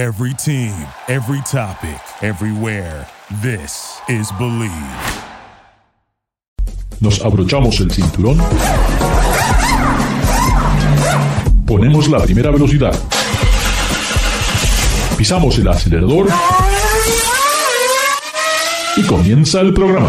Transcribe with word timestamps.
Every 0.00 0.32
team, 0.32 0.72
every 1.08 1.42
topic, 1.42 2.00
everywhere. 2.22 3.06
This 3.42 4.00
is 4.08 4.32
Believe. 4.38 4.72
Nos 7.00 7.20
abrochamos 7.20 7.78
el 7.80 7.90
cinturón. 7.90 8.38
Ponemos 11.66 12.08
la 12.08 12.18
primera 12.20 12.50
velocidad. 12.50 12.98
Pisamos 15.18 15.58
el 15.58 15.68
acelerador. 15.68 16.28
Y 18.96 19.02
comienza 19.02 19.60
el 19.60 19.74
programa. 19.74 20.08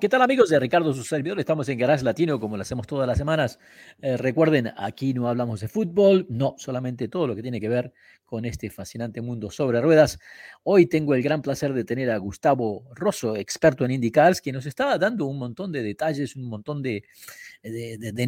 ¿Qué 0.00 0.08
tal 0.08 0.22
amigos 0.22 0.48
de 0.48 0.60
Ricardo, 0.60 0.94
su 0.94 1.02
servidor? 1.02 1.40
Estamos 1.40 1.68
en 1.68 1.76
Garage 1.76 2.04
Latino 2.04 2.38
como 2.38 2.56
lo 2.56 2.62
hacemos 2.62 2.86
todas 2.86 3.04
las 3.04 3.18
semanas. 3.18 3.58
Eh, 4.00 4.16
recuerden, 4.16 4.72
aquí 4.76 5.12
no 5.12 5.28
hablamos 5.28 5.58
de 5.58 5.66
fútbol, 5.66 6.24
no, 6.28 6.54
solamente 6.56 7.08
todo 7.08 7.26
lo 7.26 7.34
que 7.34 7.42
tiene 7.42 7.60
que 7.60 7.68
ver 7.68 7.92
con 8.24 8.44
este 8.44 8.70
fascinante 8.70 9.20
mundo 9.20 9.50
sobre 9.50 9.80
ruedas. 9.80 10.20
Hoy 10.62 10.86
tengo 10.86 11.14
el 11.14 11.22
gran 11.22 11.42
placer 11.42 11.72
de 11.72 11.82
tener 11.82 12.12
a 12.12 12.16
Gustavo 12.18 12.84
Rosso, 12.94 13.34
experto 13.34 13.84
en 13.84 13.90
IndyCars, 13.90 14.40
que 14.40 14.52
nos 14.52 14.66
está 14.66 14.96
dando 14.98 15.26
un 15.26 15.36
montón 15.36 15.72
de 15.72 15.82
detalles, 15.82 16.36
un 16.36 16.44
montón 16.44 16.80
de, 16.80 17.02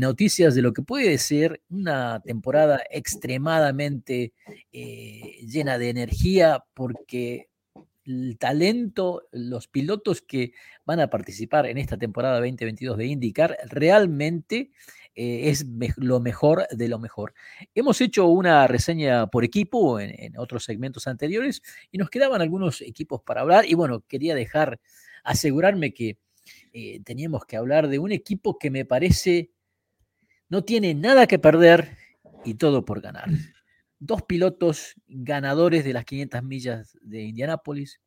noticias 0.01 0.57
de 0.57 0.63
lo 0.63 0.73
que 0.73 0.83
puede 0.83 1.19
ser 1.19 1.63
una 1.71 2.21
temporada 2.21 2.83
extremadamente 2.91 4.33
eh, 4.73 5.37
llena 5.47 5.79
de 5.79 5.91
energía, 5.91 6.65
porque 6.75 7.50
el 8.05 8.39
talento, 8.39 9.29
los 9.33 9.69
pilotos 9.69 10.23
que 10.23 10.53
van 10.85 11.01
a 11.01 11.11
participar 11.11 11.67
en 11.67 11.79
esta 11.79 11.97
temporada 11.97 12.41
2022 12.41 12.97
de 12.97 13.07
IndyCar 13.07 13.59
realmente 13.67 14.71
eh, 15.15 15.51
es 15.51 15.67
lo 15.97 16.21
mejor 16.21 16.67
de 16.71 16.89
lo 16.89 16.99
mejor. 16.99 17.35
Hemos 17.75 18.01
hecho 18.01 18.27
una 18.27 18.67
reseña 18.67 19.27
por 19.27 19.45
equipo 19.45 20.01
en, 20.01 20.15
en, 20.19 20.39
otros 20.39 20.65
segmentos 20.65 21.07
anteriores 21.07 21.63
y 21.91 21.99
nos 21.99 22.11
quedaban 22.11 22.41
algunos 22.41 22.81
equipos 22.81 23.23
para 23.23 23.43
hablar 23.43 23.65
y 23.69 23.75
bueno, 23.75 24.05
quería 24.07 24.35
dejar, 24.35 24.81
asegurarme 25.25 25.93
que 25.93 26.19
eh, 26.73 27.01
teníamos 27.05 27.45
que 27.45 27.57
hablar 27.57 27.89
de 27.89 27.99
un 27.99 28.13
equipo 28.13 28.59
que 28.59 28.71
me 28.71 28.85
parece 28.85 29.51
no 30.49 30.65
tiene 30.65 30.95
nada 30.95 31.27
que 31.27 31.39
perder 31.39 31.97
y 32.45 32.55
todo 32.55 32.85
por 32.85 33.01
ganar 33.01 33.29
dos 34.01 34.23
pilotos 34.23 34.95
ganadores 35.07 35.85
de 35.85 35.93
las 35.93 36.05
500 36.05 36.43
millas 36.43 36.99
de 37.03 37.23
Indianápolis, 37.23 38.01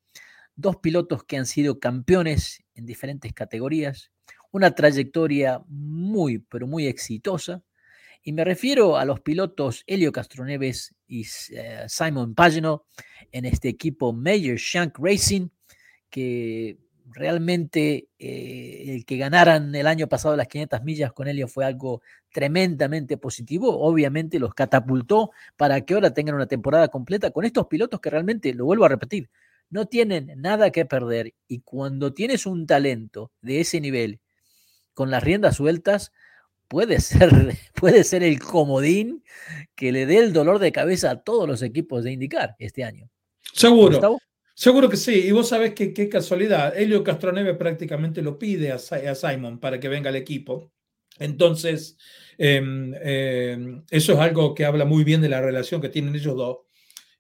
dos 0.56 0.78
pilotos 0.78 1.24
que 1.24 1.38
han 1.38 1.46
sido 1.46 1.80
campeones 1.80 2.64
en 2.76 2.86
diferentes 2.86 3.32
categorías, 3.32 4.12
una 4.52 4.76
trayectoria 4.76 5.62
muy, 5.68 6.40
pero 6.40 6.68
muy 6.68 6.88
exitosa. 6.88 7.64
Y 8.24 8.34
me 8.34 8.44
refiero 8.44 8.98
a 8.98 9.06
los 9.06 9.22
pilotos 9.22 9.84
Helio 9.86 10.12
Castroneves 10.12 10.96
y 11.08 11.22
uh, 11.22 11.88
Simon 11.88 12.36
Pagino 12.36 12.86
en 13.32 13.46
este 13.46 13.70
equipo 13.70 14.14
Major 14.14 14.58
Shank 14.58 14.98
Racing, 14.98 15.50
que 16.10 16.78
realmente 17.14 18.10
eh, 18.20 18.86
el 18.88 19.06
que 19.06 19.18
ganaran 19.18 19.74
el 19.76 19.88
año 19.88 20.08
pasado 20.08 20.36
las 20.36 20.48
500 20.48 20.84
millas 20.84 21.14
con 21.14 21.28
Helio 21.28 21.48
fue 21.48 21.66
algo 21.66 22.02
tremendamente 22.32 23.18
positivo. 23.18 23.80
Obviamente 23.80 24.40
los 24.40 24.54
catapultó 24.54 25.32
para 25.56 25.82
que 25.82 25.94
ahora 25.94 26.14
tengan 26.14 26.36
una 26.36 26.48
temporada 26.48 26.88
completa 26.88 27.32
con 27.32 27.46
estos 27.46 27.68
pilotos 27.68 28.00
que 28.00 28.10
realmente, 28.10 28.54
lo 28.54 28.66
vuelvo 28.66 28.86
a 28.86 28.90
repetir, 28.90 29.30
no 29.70 29.86
tienen 29.86 30.34
nada 30.38 30.72
que 30.72 30.86
perder. 30.86 31.34
Y 31.48 31.62
cuando 31.62 32.14
tienes 32.14 32.46
un 32.46 32.68
talento 32.68 33.32
de 33.42 33.62
ese 33.62 33.80
nivel 33.80 34.20
con 34.94 35.12
las 35.12 35.24
riendas 35.24 35.58
sueltas, 35.58 36.12
puede 36.68 37.00
ser, 37.02 37.58
puede 37.76 38.04
ser 38.04 38.24
el 38.24 38.40
comodín 38.40 39.24
que 39.76 39.92
le 39.92 40.06
dé 40.06 40.18
el 40.18 40.34
dolor 40.34 40.60
de 40.60 40.72
cabeza 40.72 41.12
a 41.12 41.22
todos 41.24 41.48
los 41.48 41.62
equipos 41.62 42.04
de 42.04 42.12
indicar 42.12 42.56
este 42.60 42.84
año. 42.84 43.10
Seguro. 43.54 43.92
¿Gustavo? 43.92 44.20
Seguro 44.56 44.88
que 44.88 44.98
sí, 44.98 45.14
y 45.14 45.32
vos 45.32 45.50
sabés 45.50 45.74
que 45.74 45.94
qué 45.94 46.08
casualidad, 46.08 46.78
Helio 46.78 47.04
Castroneve 47.04 47.56
prácticamente 47.56 48.22
lo 48.22 48.38
pide 48.38 48.72
a, 48.72 48.76
a, 48.76 49.16
Simon 49.16 49.60
para 49.60 49.80
que 49.80 49.90
venga 49.90 50.10
al 50.10 50.16
equipo. 50.16 50.72
Entonces, 51.18 51.98
eh, 52.38 52.62
eh, 53.02 53.82
eso 53.90 54.14
es 54.14 54.20
algo 54.20 54.54
que 54.54 54.66
habla 54.66 54.86
muy 54.86 55.04
bien 55.04 55.22
de 55.22 55.30
la 55.30 55.42
relación 55.42 55.82
que 55.82 55.90
tienen 55.90 56.16
ellos 56.16 56.36
dos. 56.36 56.58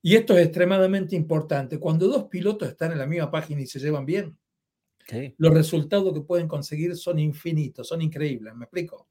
Y 0.01 0.15
esto 0.15 0.37
es 0.37 0.45
extremadamente 0.45 1.15
importante. 1.15 1.79
Cuando 1.79 2.07
dos 2.07 2.25
pilotos 2.25 2.69
están 2.69 2.91
en 2.91 2.99
la 2.99 3.07
misma 3.07 3.31
página 3.31 3.61
y 3.61 3.67
se 3.67 3.79
llevan 3.79 4.05
bien, 4.05 4.37
sí. 5.07 5.33
los 5.37 5.53
resultados 5.53 6.13
que 6.13 6.21
pueden 6.21 6.47
conseguir 6.47 6.95
son 6.95 7.19
infinitos, 7.19 7.87
son 7.87 8.01
increíbles, 8.01 8.53
¿me 8.53 8.65
explico? 8.65 9.07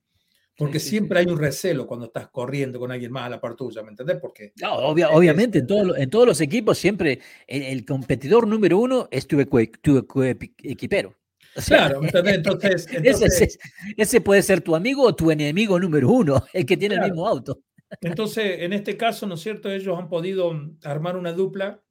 Porque 0.56 0.78
sí, 0.78 0.84
sí, 0.84 0.90
siempre 0.90 1.20
sí. 1.20 1.26
hay 1.26 1.32
un 1.32 1.38
recelo 1.38 1.86
cuando 1.86 2.06
estás 2.06 2.28
corriendo 2.28 2.78
con 2.78 2.92
alguien 2.92 3.10
más 3.10 3.26
a 3.26 3.30
la 3.30 3.40
par 3.40 3.56
tuya, 3.56 3.82
¿me 3.82 3.90
entendés? 3.90 4.18
Porque 4.20 4.52
no, 4.60 4.74
obvia, 4.74 5.10
obviamente, 5.10 5.60
en, 5.60 5.66
todo, 5.66 5.96
en, 5.96 6.10
todos 6.10 6.26
los 6.26 6.40
equipos 6.40 6.76
siempre 6.78 7.20
el, 7.46 7.62
el 7.62 7.84
competidor 7.84 8.46
número 8.46 8.78
uno 8.78 9.08
es 9.10 9.26
tu, 9.26 9.42
tu, 9.80 10.02
tu 10.02 10.22
equipero. 10.22 11.16
O 11.54 11.60
sea, 11.60 11.88
claro, 11.88 12.02
¿entendés? 12.02 12.34
Entonces, 12.36 12.86
entonces 12.92 13.40
ese, 13.40 13.58
ese, 13.96 14.20
puede 14.20 14.42
ser 14.42 14.60
tu 14.60 14.74
amigo 14.74 15.02
o 15.02 15.14
tu 15.14 15.30
enemigo 15.30 15.78
número 15.78 16.10
uno, 16.10 16.44
el 16.52 16.66
que 16.66 16.76
tiene 16.76 16.94
claro. 16.94 17.06
el 17.06 17.12
mismo 17.12 17.26
auto. 17.26 17.62
Entonces, 18.00 18.60
en 18.60 18.72
este 18.72 18.96
caso, 18.96 19.26
¿no 19.26 19.34
es 19.34 19.40
cierto? 19.40 19.70
Ellos 19.70 19.98
han 19.98 20.08
podido 20.08 20.52
armar 20.82 21.16
una 21.16 21.32
dupla 21.32 21.82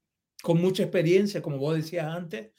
con 0.41 0.59
mucha 0.59 0.83
experiencia, 0.83 1.41
como 1.41 1.57
vos 1.57 1.75
decías 1.75 2.07
antes, 2.07 2.51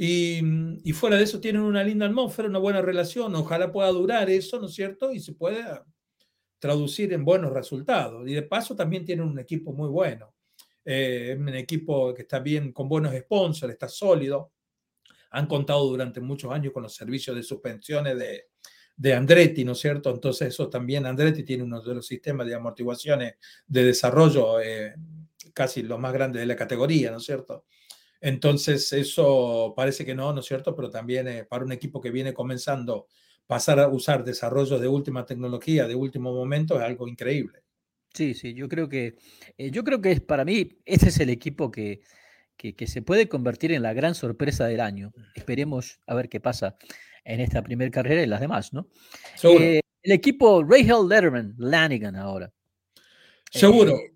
y, 0.00 0.40
y, 0.84 0.92
fuera 0.92 1.16
de 1.16 1.24
eso 1.24 1.40
tienen 1.40 1.62
una 1.62 1.82
linda 1.82 2.06
atmósfera, 2.06 2.48
una 2.48 2.60
buena 2.60 2.80
relación. 2.80 3.34
Ojalá 3.34 3.72
pueda 3.72 3.88
durar 3.88 4.30
eso, 4.30 4.60
¿no 4.60 4.66
es 4.66 4.74
cierto? 4.74 5.10
Y 5.10 5.18
se 5.18 5.32
pueda 5.32 5.84
traducir 6.60 7.12
en 7.12 7.24
buenos 7.24 7.52
resultados. 7.52 8.28
Y 8.28 8.32
de 8.32 8.42
paso 8.42 8.76
también 8.76 9.04
tienen 9.04 9.26
un 9.26 9.40
equipo 9.40 9.72
muy 9.72 9.88
bueno. 9.88 10.32
Eh, 10.84 11.36
un 11.36 11.48
equipo 11.48 12.14
que 12.14 12.22
está 12.22 12.38
bien, 12.38 12.72
con 12.72 12.88
buenos 12.88 13.12
sponsors, 13.12 13.72
está 13.72 13.88
sólido. 13.88 14.52
Han 15.32 15.48
contado 15.48 15.84
durante 15.88 16.20
muchos 16.20 16.52
años 16.52 16.72
con 16.72 16.84
los 16.84 16.94
servicios 16.94 17.34
de 17.34 17.42
suspensiones 17.42 18.16
de, 18.16 18.44
de 18.96 19.14
Andretti, 19.14 19.64
¿no 19.64 19.72
es 19.72 19.80
cierto? 19.80 20.10
Entonces 20.10 20.46
eso 20.46 20.68
también, 20.68 21.06
Andretti 21.06 21.42
tiene 21.42 21.64
uno 21.64 21.82
de 21.82 21.96
los 21.96 22.06
sistemas 22.06 22.46
de 22.46 22.54
amortiguaciones 22.54 23.34
de 23.66 23.84
desarrollo 23.84 24.60
eh, 24.60 24.94
casi 25.52 25.82
los 25.82 25.98
más 25.98 26.12
grandes 26.12 26.38
de 26.38 26.46
la 26.46 26.54
categoría, 26.54 27.10
¿no 27.10 27.16
es 27.16 27.24
cierto? 27.24 27.64
Entonces, 28.20 28.92
eso 28.92 29.72
parece 29.76 30.04
que 30.04 30.14
no, 30.14 30.32
¿no 30.32 30.40
es 30.40 30.46
cierto? 30.46 30.74
Pero 30.74 30.90
también 30.90 31.28
eh, 31.28 31.44
para 31.44 31.64
un 31.64 31.72
equipo 31.72 32.00
que 32.00 32.10
viene 32.10 32.34
comenzando, 32.34 33.06
pasar 33.46 33.80
a 33.80 33.88
usar 33.88 34.24
desarrollos 34.24 34.80
de 34.80 34.88
última 34.88 35.24
tecnología, 35.24 35.86
de 35.86 35.94
último 35.94 36.32
momento, 36.32 36.76
es 36.76 36.82
algo 36.82 37.06
increíble. 37.08 37.62
Sí, 38.12 38.34
sí, 38.34 38.54
yo 38.54 38.68
creo 38.68 38.88
que, 38.88 39.16
eh, 39.56 39.70
yo 39.70 39.84
creo 39.84 40.00
que 40.00 40.12
es, 40.12 40.20
para 40.20 40.44
mí, 40.44 40.78
este 40.84 41.08
es 41.08 41.20
el 41.20 41.30
equipo 41.30 41.70
que, 41.70 42.00
que, 42.56 42.74
que, 42.74 42.86
se 42.86 43.02
puede 43.02 43.28
convertir 43.28 43.72
en 43.72 43.82
la 43.82 43.92
gran 43.92 44.14
sorpresa 44.14 44.66
del 44.66 44.80
año. 44.80 45.12
Esperemos 45.34 46.00
a 46.06 46.14
ver 46.14 46.28
qué 46.28 46.40
pasa 46.40 46.76
en 47.28 47.40
esta 47.40 47.62
primera 47.62 47.90
carrera 47.90 48.22
y 48.22 48.26
las 48.26 48.40
demás, 48.40 48.72
¿no? 48.72 48.88
Eh, 49.44 49.80
el 50.02 50.12
equipo 50.12 50.64
Rahel 50.64 51.08
Letterman, 51.08 51.54
Lanigan 51.58 52.16
ahora. 52.16 52.52
Seguro. 53.50 53.96
Eh, 53.96 54.14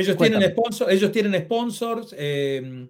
ellos, 0.00 0.16
tienen 0.16 0.50
sponsor, 0.50 0.90
ellos 0.90 1.12
tienen 1.12 1.42
sponsors. 1.42 2.14
Eh, 2.16 2.88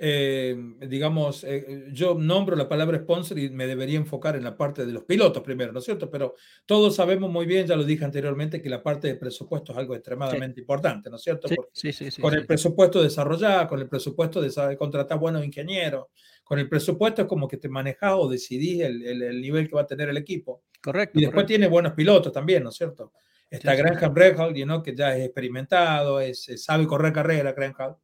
eh, 0.00 0.56
digamos, 0.86 1.42
eh, 1.42 1.88
yo 1.92 2.14
nombro 2.14 2.54
la 2.54 2.68
palabra 2.68 2.98
sponsor 2.98 3.36
y 3.36 3.50
me 3.50 3.66
debería 3.66 3.96
enfocar 3.96 4.36
en 4.36 4.44
la 4.44 4.56
parte 4.56 4.86
de 4.86 4.92
los 4.92 5.02
pilotos 5.02 5.42
primero, 5.42 5.72
¿no 5.72 5.80
es 5.80 5.84
cierto? 5.84 6.08
Pero 6.08 6.36
todos 6.66 6.94
sabemos 6.94 7.28
muy 7.28 7.46
bien, 7.46 7.66
ya 7.66 7.74
lo 7.74 7.82
dije 7.82 8.04
anteriormente, 8.04 8.62
que 8.62 8.70
la 8.70 8.80
parte 8.80 9.08
de 9.08 9.16
presupuesto 9.16 9.72
es 9.72 9.78
algo 9.78 9.96
extremadamente 9.96 10.54
sí. 10.54 10.60
importante, 10.60 11.10
¿no 11.10 11.16
es 11.16 11.22
cierto? 11.22 11.48
Sí, 11.72 11.92
sí, 11.92 12.22
con 12.22 12.32
el 12.32 12.46
presupuesto 12.46 13.02
desarrollado, 13.02 13.66
con 13.66 13.80
el 13.80 13.88
presupuesto 13.88 14.40
de 14.40 14.76
contratar 14.76 15.18
buenos 15.18 15.44
ingenieros, 15.44 16.06
con 16.44 16.60
el 16.60 16.68
presupuesto 16.68 17.22
es 17.22 17.28
como 17.28 17.48
que 17.48 17.56
te 17.56 17.68
manejas 17.68 18.14
o 18.16 18.28
decidís 18.28 18.82
el, 18.82 19.02
el, 19.02 19.22
el, 19.22 19.40
nivel 19.40 19.68
que 19.68 19.74
va 19.74 19.82
a 19.82 19.86
tener 19.86 20.08
el 20.08 20.16
equipo. 20.16 20.62
Correcto. 20.80 21.18
Y 21.18 21.22
después 21.22 21.34
correcto. 21.34 21.48
tiene 21.48 21.66
buenos 21.66 21.94
pilotos 21.94 22.32
también, 22.32 22.62
¿no 22.62 22.68
es 22.68 22.76
cierto? 22.76 23.12
Está 23.50 23.74
Graham 23.74 24.14
Rehal, 24.14 24.54
you 24.54 24.64
know, 24.64 24.82
que 24.82 24.94
ya 24.94 25.16
es 25.16 25.24
experimentado, 25.24 26.20
es, 26.20 26.50
sabe 26.56 26.86
correr 26.86 27.12
carrera, 27.12 27.52
Graham 27.52 27.96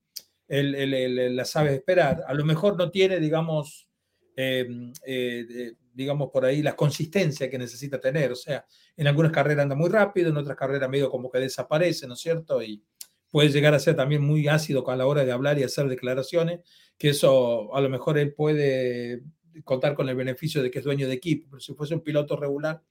él, 0.49 0.75
él, 0.75 0.95
él, 0.95 1.37
la 1.37 1.45
sabe 1.45 1.75
esperar. 1.75 2.23
A 2.27 2.35
lo 2.35 2.45
mejor 2.45 2.77
no 2.77 2.91
tiene, 2.91 3.19
digamos, 3.19 3.89
eh, 4.37 4.67
eh, 5.07 5.73
digamos 5.93 6.31
por 6.31 6.45
ahí 6.45 6.63
la 6.63 6.77
consistencia 6.77 7.49
que 7.49 7.59
necesita 7.59 8.01
tener. 8.01 8.33
O 8.33 8.37
sea, 8.37 8.67
en 8.97 9.07
algunas 9.07 9.33
carreras 9.33 9.65
anda 9.65 9.75
muy 9.75 9.91
rápido, 9.91 10.31
en 10.31 10.37
otras 10.37 10.57
carreras 10.57 10.89
medio 10.89 11.11
como 11.11 11.31
que 11.31 11.39
desaparece, 11.39 12.07
¿no 12.07 12.15
es 12.15 12.21
cierto? 12.21 12.63
Y 12.63 12.83
puede 13.31 13.49
llegar 13.49 13.75
a 13.75 13.81
ser 13.81 13.97
también 13.97 14.23
muy 14.23 14.49
ácido 14.49 14.89
a 14.89 14.97
la 14.97 15.07
hora 15.07 15.25
de 15.25 15.33
hablar 15.33 15.59
y 15.59 15.65
hacer 15.65 15.89
declaraciones, 15.89 16.61
que 16.99 17.11
eso 17.11 17.75
a 17.75 17.81
lo 17.81 17.89
mejor 17.89 18.19
él 18.19 18.35
puede 18.35 19.23
contar 19.65 19.95
con 19.95 20.09
el 20.09 20.17
beneficio 20.17 20.63
de 20.63 20.71
que 20.71 20.81
es 20.81 20.85
dueño 20.85 21.07
de 21.07 21.15
equipo, 21.15 21.49
pero 21.51 21.61
si 21.61 21.75
fuese 21.75 21.95
un 21.95 22.03
piloto 22.03 22.37
regular, 22.37 22.83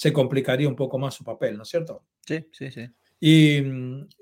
se 0.00 0.14
complicaría 0.14 0.66
un 0.66 0.76
poco 0.76 0.98
más 0.98 1.12
su 1.12 1.22
papel, 1.22 1.58
¿no 1.58 1.64
es 1.64 1.68
cierto? 1.68 2.06
Sí, 2.26 2.46
sí, 2.52 2.70
sí. 2.70 2.88
Y, 3.20 3.58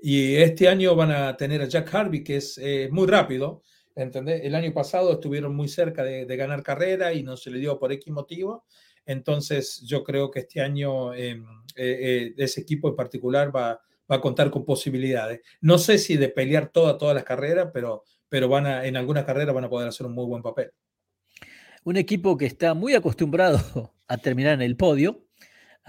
y, 0.03 0.35
este 0.35 0.67
año 0.67 0.97
van 0.97 1.13
a 1.13 1.37
tener 1.37 1.63
a 1.63 1.69
Jack 1.69 1.95
Harvey, 1.95 2.25
que 2.25 2.39
es 2.39 2.59
eh, 2.59 2.89
muy 2.91 3.07
rápido. 3.07 3.63
¿entendés? 3.95 4.41
El 4.43 4.57
año 4.57 4.75
pasado 4.75 5.13
estuvieron 5.13 5.55
muy 5.55 5.69
cerca 5.69 6.03
de, 6.03 6.27
de, 6.27 6.37
ganar 6.37 6.65
carrera 6.65 7.13
y 7.13 7.23
no 7.23 7.37
se 7.37 7.53
le 7.53 7.61
dio 7.61 7.79
por 7.79 7.93
X 7.93 8.13
motivo. 8.13 8.65
Entonces, 9.07 9.81
yo 9.87 10.03
creo 10.03 10.33
que 10.33 10.41
este 10.41 10.61
año 10.61 11.15
em, 11.15 11.45
eh, 11.77 11.99
eh, 12.01 12.35
ese 12.39 12.63
equipo 12.63 12.89
en 12.89 12.97
particular 12.97 13.55
va, 13.55 13.81
va 14.11 14.17
a 14.17 14.21
contar 14.21 14.51
con 14.51 14.65
posibilidades. 14.65 15.43
No 15.61 15.79
sé 15.79 15.99
si 15.99 16.17
de 16.17 16.29
pelear 16.29 16.73
toda, 16.73 16.99
todas 16.99 17.15
las 17.15 17.23
carreras, 17.23 17.71
pero, 17.73 18.03
pero 18.29 18.49
van 18.49 18.67
a, 18.67 18.85
en 18.85 18.97
algunas 18.97 19.25
carreras 19.25 19.55
van 19.55 19.67
a 19.67 19.71
poder 19.71 19.87
hacer 19.87 20.07
un 20.07 20.15
muy 20.15 20.27
buen 20.27 20.43
papel. 20.43 20.73
Un 21.85 21.97
equipo 21.97 22.37
que 22.37 22.47
está 22.47 22.75
muy 22.75 22.95
acostumbrado 22.95 23.95
a 24.09 24.19
terminar 24.19 24.55
en 24.55 24.63
el 24.63 24.77
podio. 24.77 25.28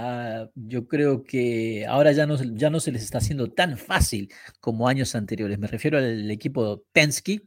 Ah, 0.01 0.48
yo 0.56 0.88
creo 0.88 1.25
que 1.25 1.86
ahora 1.86 2.13
ya 2.13 2.25
no, 2.25 2.38
ya 2.54 2.69
no 2.69 2.80
se 2.80 2.94
les 2.94 3.04
está 3.04 3.18
haciendo 3.18 3.51
tan 3.51 3.78
fácil 3.78 4.31
como 4.62 4.88
años 4.88 5.13
anteriores. 5.13 5.60
Me 5.60 5.68
refiero 5.68 5.98
al 5.98 6.31
equipo 6.31 6.86
Penske, 6.94 7.42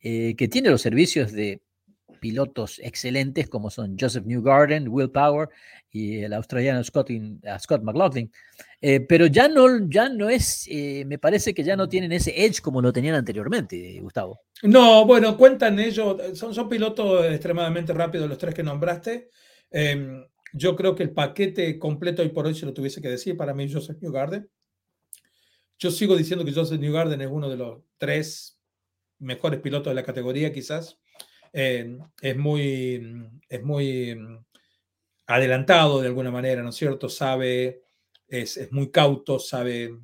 eh, 0.00 0.36
que 0.36 0.46
tiene 0.46 0.70
los 0.70 0.82
servicios 0.82 1.32
de 1.32 1.62
pilotos 2.20 2.78
excelentes 2.78 3.48
como 3.48 3.70
son 3.70 3.96
Joseph 3.98 4.24
Newgarden, 4.24 4.86
Will 4.88 5.10
Power 5.10 5.48
y 5.90 6.18
el 6.18 6.32
australiano 6.32 6.84
Scott, 6.84 7.10
ah, 7.44 7.58
Scott 7.58 7.82
McLaughlin. 7.82 8.30
Eh, 8.80 9.00
pero 9.00 9.26
ya 9.26 9.48
no, 9.48 9.88
ya 9.88 10.08
no 10.08 10.30
es, 10.30 10.68
eh, 10.70 11.02
me 11.06 11.18
parece 11.18 11.54
que 11.54 11.64
ya 11.64 11.74
no 11.74 11.88
tienen 11.88 12.12
ese 12.12 12.44
edge 12.46 12.60
como 12.60 12.80
lo 12.80 12.92
tenían 12.92 13.16
anteriormente, 13.16 13.98
Gustavo. 14.00 14.42
No, 14.62 15.04
bueno, 15.06 15.36
cuentan 15.36 15.80
ellos, 15.80 16.38
son, 16.38 16.54
son 16.54 16.68
pilotos 16.68 17.26
extremadamente 17.26 17.92
rápidos 17.92 18.28
los 18.28 18.38
tres 18.38 18.54
que 18.54 18.62
nombraste. 18.62 19.28
Em, 19.72 20.24
yo 20.56 20.74
creo 20.74 20.94
que 20.94 21.02
el 21.02 21.10
paquete 21.10 21.78
completo 21.78 22.22
hoy 22.22 22.30
por 22.30 22.46
hoy, 22.46 22.54
si 22.54 22.64
lo 22.64 22.72
tuviese 22.72 23.02
que 23.02 23.08
decir, 23.08 23.36
para 23.36 23.52
mí 23.52 23.70
Joseph 23.70 23.98
Newgarden. 24.00 24.48
Yo 25.78 25.90
sigo 25.90 26.16
diciendo 26.16 26.46
que 26.46 26.54
Joseph 26.54 26.80
Newgarden 26.80 27.20
es 27.20 27.28
uno 27.30 27.50
de 27.50 27.58
los 27.58 27.82
tres 27.98 28.58
mejores 29.18 29.60
pilotos 29.60 29.90
de 29.90 29.94
la 29.94 30.02
categoría, 30.02 30.52
quizás. 30.52 30.98
Em, 31.52 31.98
es 32.22 32.36
muy, 32.36 33.30
es 33.50 33.62
muy 33.62 34.18
adelantado 35.26 36.00
de 36.00 36.06
alguna 36.06 36.30
manera, 36.30 36.62
¿no 36.62 36.70
es 36.70 36.76
cierto? 36.76 37.10
Sabe, 37.10 37.82
es, 38.26 38.56
es 38.56 38.72
muy 38.72 38.90
cauto, 38.90 39.38
sabe, 39.38 39.98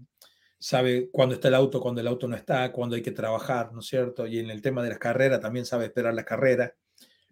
sabe 0.59 1.09
cuándo 1.11 1.35
está 1.35 1.49
el 1.49 1.55
auto, 1.55 1.81
cuándo 1.81 2.03
el 2.03 2.09
auto 2.09 2.29
no 2.29 2.37
está, 2.37 2.73
cuándo 2.73 2.95
hay 2.95 3.03
que 3.03 3.13
trabajar, 3.13 3.73
¿no 3.73 3.81
es 3.81 3.87
cierto? 3.87 4.27
Y 4.27 4.39
en 4.39 4.51
el 4.51 4.61
tema 4.61 4.83
de 4.83 4.91
las 4.91 4.99
carreras 4.99 5.41
también 5.41 5.65
sabe 5.65 5.87
esperar 5.87 6.13
la 6.13 6.25
carrera, 6.25 6.75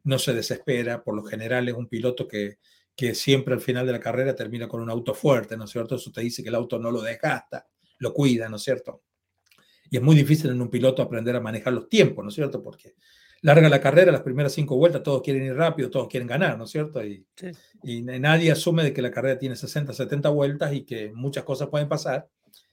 no 0.05 0.19
se 0.19 0.33
desespera, 0.33 1.05
por 1.05 1.15
lo 1.15 1.23
general 1.23 1.69
es 1.69 1.75
un 1.75 1.87
piloto 1.87 2.27
que, 2.27 2.59
que 3.01 3.15
siempre 3.15 3.55
al 3.55 3.63
final 3.63 3.87
de 3.87 3.93
la 3.93 3.99
carrera 3.99 4.37
termina 4.37 4.69
con 4.69 4.83
un 4.83 4.91
auto 4.91 5.15
fuerte, 5.15 5.57
¿no 5.57 5.65
es 5.65 5.71
cierto? 5.71 5.95
Eso 5.95 6.13
te 6.13 6.21
dice 6.21 6.43
que 6.43 6.51
el 6.51 6.55
auto 6.55 6.79
no 6.79 6.91
lo 6.91 7.01
desgasta, 7.01 7.67
lo 7.97 8.13
cuida, 8.13 8.47
¿no 8.51 8.57
es 8.57 8.63
cierto? 8.63 9.05
Y 9.89 9.97
es 9.97 10.03
muy 10.03 10.15
difícil 10.15 10.51
en 10.51 10.61
un 10.61 10.69
piloto 10.69 11.01
aprender 11.01 11.35
a 11.35 11.41
manejar 11.41 11.73
los 11.73 11.89
tiempos, 11.89 12.23
¿no 12.23 12.29
es 12.29 12.35
cierto? 12.35 12.63
Porque 12.63 12.97
larga 13.41 13.71
la 13.71 13.81
carrera, 13.81 14.13
las 14.13 14.21
primeras 14.21 14.53
cinco 14.53 14.77
vueltas, 14.77 15.03
todos 15.03 15.23
quieren 15.23 15.45
ir 15.45 15.55
rápido, 15.55 15.89
todos 15.89 16.09
quieren 16.09 16.29
ganar, 16.29 16.59
¿no 16.59 16.65
es 16.65 16.71
cierto? 16.73 17.03
Y, 17.03 17.27
y 17.83 18.03
nadie 18.03 18.53
asume 18.53 18.85
de 18.85 18.93
que 18.93 19.01
la 19.01 19.11
carrera 19.11 19.39
tiene 19.39 19.57
60, 19.57 19.95
70 19.95 20.29
vueltas 20.29 20.71
y 20.75 20.83
que 20.83 21.11
muchas 21.11 21.45
cosas 21.45 21.69
pueden 21.71 21.89
pasar, 21.89 22.29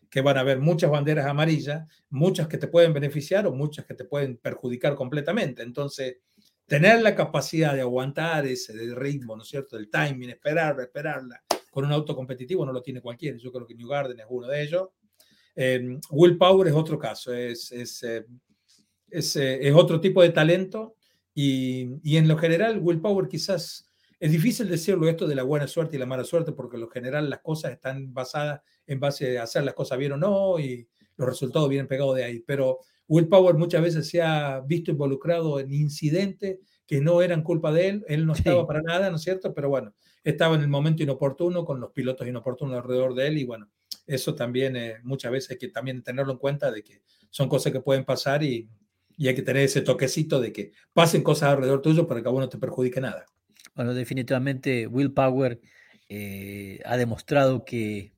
que 0.10 0.20
van 0.20 0.36
a 0.36 0.42
haber 0.42 0.60
muchas 0.60 0.92
banderas 0.92 1.26
amarillas, 1.26 1.88
muchas 2.10 2.50
que 2.50 2.58
te 2.58 2.68
pueden 2.68 2.92
beneficiar 2.92 3.48
o 3.48 3.54
muchas 3.54 3.86
que 3.86 3.94
te 3.94 4.04
pueden 4.04 4.36
perjudicar 4.36 4.94
completamente. 4.96 5.64
Entonces, 5.64 6.18
tener 6.68 7.02
la 7.02 7.16
capacidad 7.16 7.74
de 7.74 7.82
aguantar 7.82 8.46
ese 8.46 8.74
ritmo, 8.94 9.36
¿no 9.36 9.42
es 9.42 9.50
cierto? 9.50 9.78
El 9.78 9.90
timing, 9.90 10.30
esperarla, 10.30 10.84
esperarla, 10.84 11.42
con 11.72 11.86
un 11.86 11.92
auto 11.92 12.16
competitivo 12.16 12.66
no 12.66 12.74
lo 12.74 12.82
tiene 12.82 13.02
cualquiera. 13.02 13.38
Yo 13.38 13.52
creo 13.52 13.66
que 13.66 13.74
New 13.74 13.88
Garden 13.88 14.20
es 14.20 14.26
uno 14.30 14.48
de 14.48 14.62
ellos. 14.62 14.90
Eh, 15.56 15.98
Will 16.12 16.38
Power 16.38 16.68
es 16.68 16.74
otro 16.74 17.00
caso, 17.00 17.34
es, 17.34 17.72
es 17.72 18.04
eh, 18.04 18.26
es, 19.10 19.36
es 19.36 19.74
otro 19.74 20.00
tipo 20.00 20.22
de 20.22 20.30
talento 20.30 20.96
y, 21.34 21.88
y, 22.04 22.18
en 22.18 22.28
lo 22.28 22.38
general 22.38 22.80
Willpower 22.80 23.28
quizás 23.28 23.90
es 24.20 24.32
difícil 24.32 24.68
decirlo 24.68 25.08
esto 25.08 25.28
de 25.28 25.36
la 25.36 25.44
buena 25.44 25.68
suerte 25.68 25.96
y 25.96 26.00
la 26.00 26.06
mala 26.06 26.24
suerte 26.24 26.52
porque 26.52 26.76
en 26.76 26.82
lo 26.82 26.90
general 26.90 27.30
las 27.30 27.42
cosas 27.42 27.72
están 27.72 28.14
basadas 28.14 28.62
en 28.86 29.00
base 29.00 29.38
a 29.38 29.44
hacer 29.44 29.64
las 29.64 29.76
cosas 29.76 29.98
bien 29.98 30.14
o 30.14 30.18
no 30.18 30.60
y 30.60 30.88
los 31.16 31.30
resultados 31.30 31.70
vienen 31.70 31.88
pegados 31.88 32.16
de 32.16 32.24
ahí, 32.24 32.40
pero 32.40 32.80
Willpower 33.08 33.56
muchas 33.56 33.82
veces 33.82 34.10
se 34.10 34.22
ha 34.22 34.60
visto 34.62 34.92
involucrado 34.92 35.60
en 35.60 35.74
incidentes 35.74 36.60
que 36.86 37.02
no 37.02 37.22
eran 37.22 37.44
culpa 37.44 37.72
de 37.72 37.90
él, 37.90 38.06
él 38.08 38.26
no 38.26 38.34
estaba 38.34 38.66
para 38.68 38.82
nada, 38.82 39.10
¿no 39.10 39.18
es 39.18 39.22
cierto? 39.22 39.54
Pero 39.54 39.70
bueno, 39.70 39.94
estaba 40.24 40.56
en 40.56 40.62
el 40.62 40.68
momento 40.68 41.04
inoportuno 41.04 41.66
con 41.66 41.80
los 41.80 41.92
pilotos 41.92 42.28
inoportunos 42.28 42.76
alrededor 42.76 43.14
de 43.14 43.28
él 43.28 43.38
y 43.38 43.46
bueno, 43.46 43.70
eso 44.06 44.36
también 44.36 44.76
eh, 44.76 44.96
muchas 45.04 45.32
veces 45.32 45.52
hay 45.52 45.58
que 45.58 45.68
también 45.68 46.02
tenerlo 46.04 46.34
en 46.34 46.40
cuenta 46.40 46.72
de 46.72 46.84
que 46.84 47.02
son 47.30 47.50
cosas 47.50 47.74
que 47.74 47.82
pueden 47.82 48.06
pasar 48.06 48.44
y, 48.44 48.70
y 49.18 49.28
hay 49.28 49.36
que 49.36 49.42
tener 49.42 49.64
ese 49.64 49.82
toquecito 49.82 50.40
de 50.40 50.54
que 50.54 50.72
pasen 50.94 51.24
cosas 51.24 51.50
alrededor 51.50 51.82
tuyo 51.82 52.08
para 52.08 52.22
que 52.22 52.28
a 52.28 52.32
uno 52.32 52.42
no 52.42 52.50
te 52.50 52.58
perjudique 52.58 53.02
nada. 53.02 53.26
Bueno, 53.76 53.94
definitivamente 53.94 54.88
Will 54.88 55.12
Power 55.12 55.60
eh, 56.10 56.80
ha 56.86 56.98
demostrado 56.98 57.66
que 57.66 58.14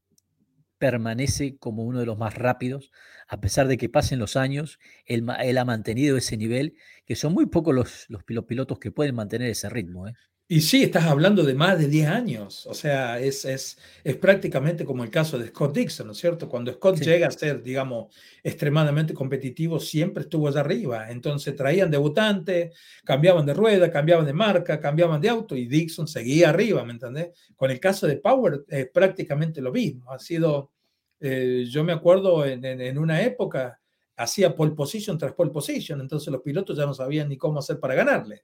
permanece 0.78 1.58
como 1.58 1.84
uno 1.84 2.00
de 2.00 2.06
los 2.06 2.18
más 2.18 2.36
rápidos, 2.36 2.92
a 3.30 3.40
pesar 3.40 3.68
de 3.68 3.78
que 3.78 3.90
pasen 3.90 4.20
los 4.20 4.36
años, 4.36 4.80
él, 5.06 5.26
él 5.42 5.58
ha 5.60 5.66
mantenido 5.66 6.18
ese 6.18 6.36
nivel, 6.36 6.76
que 7.06 7.16
son 7.16 7.34
muy 7.34 7.46
pocos 7.46 7.76
los, 7.76 8.06
los 8.10 8.24
pilotos 8.44 8.80
que 8.80 8.92
pueden 8.92 9.16
mantener 9.16 9.50
ese 9.50 9.70
ritmo. 9.70 10.08
¿eh? 10.08 10.14
Y 10.52 10.62
sí, 10.62 10.82
estás 10.82 11.04
hablando 11.04 11.44
de 11.44 11.54
más 11.54 11.78
de 11.78 11.88
10 11.88 12.08
años, 12.08 12.66
o 12.66 12.74
sea, 12.74 13.20
es, 13.20 13.46
es, 13.46 13.78
es 14.04 14.16
prácticamente 14.16 14.84
como 14.84 15.04
el 15.04 15.12
caso 15.12 15.38
de 15.38 15.50
Scott 15.50 15.76
Dixon, 15.76 16.08
¿no 16.08 16.14
es 16.14 16.18
cierto? 16.18 16.50
Cuando 16.50 16.74
Scott 16.74 17.00
llega 17.02 17.28
a 17.28 17.32
ser, 17.32 17.62
digamos, 17.62 18.16
extremadamente 18.42 19.14
competitivo, 19.14 19.80
siempre 19.80 20.24
estuvo 20.24 20.48
allá 20.48 20.62
arriba. 20.62 21.12
Entonces 21.12 21.56
traían 21.56 21.92
debutantes, 21.92 22.76
cambiaban 23.04 23.46
de 23.46 23.54
rueda, 23.54 23.92
cambiaban 23.92 24.26
de 24.26 24.34
marca, 24.34 24.80
cambiaban 24.80 25.22
de 25.22 25.30
auto 25.30 25.56
y 25.56 25.68
Dixon 25.68 26.08
seguía 26.08 26.50
arriba, 26.50 26.84
¿me 26.84 26.94
entendés? 26.94 27.30
Con 27.56 27.70
el 27.70 27.80
caso 27.80 28.08
de 28.08 28.18
Power 28.18 28.66
es 28.70 28.90
prácticamente 28.90 29.62
lo 29.62 29.72
mismo. 29.72 30.12
Ha 30.12 30.18
sido, 30.18 30.72
eh, 31.20 31.66
yo 31.70 31.84
me 31.84 31.94
acuerdo 31.94 32.46
en, 32.46 32.64
en, 32.66 32.82
en 32.82 32.98
una 32.98 33.22
época, 33.22 33.80
hacía 34.16 34.56
pole 34.56 34.72
position 34.72 35.18
tras 35.18 35.34
pole 35.34 35.52
position, 35.52 36.02
entonces 36.02 36.32
los 36.32 36.42
pilotos 36.42 36.78
ya 36.78 36.86
no 36.86 36.94
sabían 36.94 37.30
ni 37.30 37.38
cómo 37.38 37.60
hacer 37.60 37.80
para 37.80 37.96
ganarle. 37.96 38.44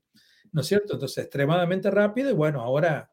¿no 0.56 0.62
es 0.62 0.68
cierto? 0.68 0.94
Entonces, 0.94 1.26
extremadamente 1.26 1.92
rápido 1.92 2.30
y 2.30 2.34
bueno, 2.34 2.62
ahora 2.62 3.12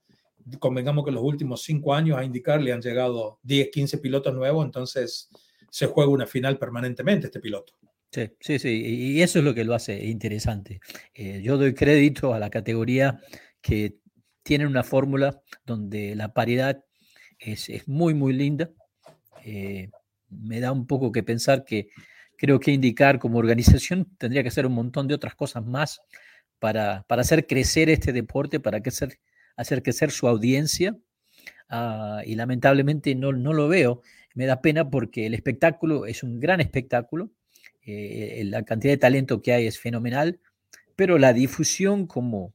convengamos 0.61 1.05
que 1.05 1.11
los 1.11 1.25
últimos 1.25 1.63
cinco 1.63 1.93
años 1.93 2.17
a 2.17 2.25
indicar 2.25 2.63
le 2.63 2.73
han 2.73 2.81
llegado 2.81 3.41
10, 3.43 3.69
15 3.71 3.99
pilotos 3.99 4.33
nuevos, 4.33 4.65
entonces 4.65 5.29
se 5.69 5.87
juega 5.87 6.11
una 6.11 6.27
final 6.27 6.57
permanentemente 6.57 7.27
este 7.27 7.41
piloto. 7.41 7.75
Sí, 8.13 8.31
sí, 8.39 8.59
sí, 8.61 8.69
y 8.69 9.23
eso 9.23 9.41
es 9.41 9.45
lo 9.45 9.55
que 9.55 9.65
lo 9.65 9.75
hace 9.75 10.05
interesante. 10.05 10.81
Eh, 11.15 11.41
yo 11.43 11.59
doy 11.59 11.75
crédito 11.75 12.33
a 12.33 12.39
la 12.39 12.49
categoría 12.49 13.21
que 13.61 13.97
tienen 14.45 14.69
una 14.69 14.85
fórmula 14.85 15.43
donde 15.67 16.15
la 16.15 16.33
paridad 16.35 16.85
es, 17.41 17.69
es 17.69 17.89
muy, 17.89 18.15
muy 18.15 18.35
linda. 18.35 18.71
Eh, 19.45 19.91
me 20.29 20.61
da 20.61 20.73
un 20.73 20.87
poco 20.87 21.13
que 21.13 21.23
pensar 21.23 21.65
que 21.65 21.89
creo 22.37 22.59
que 22.61 22.73
indicar 22.73 23.19
como 23.19 23.39
organización 23.39 24.07
tendría 24.19 24.43
que 24.43 24.49
hacer 24.49 24.67
un 24.67 24.75
montón 24.75 25.09
de 25.09 25.15
otras 25.15 25.35
cosas 25.35 25.65
más 25.65 26.01
para, 26.59 27.05
hacer 27.09 27.47
crecer 27.47 27.91
este 27.91 28.13
deporte, 28.13 28.61
para 28.61 28.81
que 28.81 28.91
hacer, 28.91 29.19
hacer 29.57 29.83
crecer 29.83 30.11
su 30.11 30.29
audiencia. 30.29 30.97
Ah, 31.69 32.23
y 32.25 32.37
lamentablemente 32.37 33.15
no, 33.15 33.33
no 33.33 33.53
lo 33.53 33.69
veo. 33.69 34.03
Me 34.35 34.47
da 34.47 34.63
pena 34.63 34.89
porque 34.89 35.27
el 35.27 35.35
espectáculo 35.35 36.07
es 36.07 36.23
un 36.23 36.39
gran 36.39 36.61
espectáculo. 36.61 37.31
Eh, 37.85 38.43
la 38.47 38.63
cantidad 38.65 38.93
de 38.93 38.99
talento 38.99 39.43
que 39.43 39.53
hay 39.53 39.67
es 39.67 39.79
fenomenal, 39.79 40.39
pero 40.95 41.19
la 41.19 41.33
difusión 41.33 42.07
como, 42.07 42.55